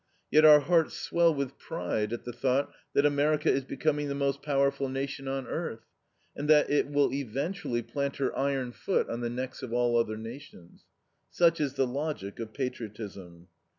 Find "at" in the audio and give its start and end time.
2.11-2.23